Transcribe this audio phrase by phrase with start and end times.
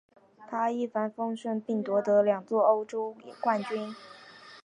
[0.49, 3.95] 他一帆风顺并夺得两座欧洲冠军。